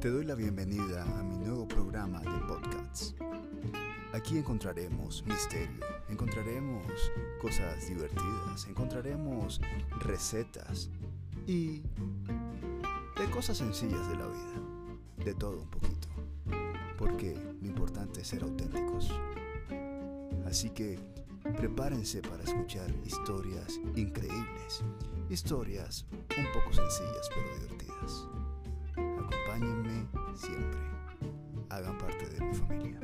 Te 0.00 0.08
doy 0.08 0.24
la 0.24 0.34
bienvenida 0.34 1.02
a 1.02 1.22
mi 1.22 1.36
nuevo 1.36 1.68
programa 1.68 2.20
de 2.20 2.46
podcasts. 2.48 3.14
Aquí 4.14 4.38
encontraremos 4.38 5.22
misterio, 5.26 5.84
encontraremos 6.08 6.82
cosas 7.42 7.86
divertidas, 7.86 8.66
encontraremos 8.66 9.60
recetas 10.00 10.88
y 11.46 11.82
de 13.18 13.30
cosas 13.30 13.58
sencillas 13.58 14.08
de 14.08 14.16
la 14.16 14.28
vida, 14.28 15.26
de 15.26 15.34
todo 15.34 15.58
un 15.60 15.68
poquito, 15.68 16.08
porque 16.96 17.34
lo 17.60 17.66
importante 17.66 18.22
es 18.22 18.28
ser 18.28 18.44
auténticos. 18.44 19.12
Así 20.46 20.70
que 20.70 20.98
prepárense 21.58 22.22
para 22.22 22.42
escuchar 22.42 22.90
historias 23.04 23.78
increíbles, 23.94 24.82
historias 25.28 26.06
un 26.38 26.46
poco 26.54 26.72
sencillas 26.72 27.28
pero 27.28 27.42
divertidas. 27.42 27.63
Hagan 31.74 31.98
parte 31.98 32.26
de 32.28 32.40
mi 32.40 32.54
familia. 32.54 33.00